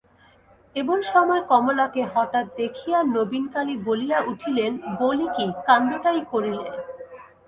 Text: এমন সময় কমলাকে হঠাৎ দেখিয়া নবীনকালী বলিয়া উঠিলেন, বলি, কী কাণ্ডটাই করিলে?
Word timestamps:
এমন 0.75 0.99
সময় 1.05 1.41
কমলাকে 1.49 2.01
হঠাৎ 2.13 2.45
দেখিয়া 2.57 2.99
নবীনকালী 3.15 3.75
বলিয়া 3.87 4.19
উঠিলেন, 4.31 4.71
বলি, 4.99 5.27
কী 5.35 5.45
কাণ্ডটাই 5.67 6.19
করিলে? 6.31 6.67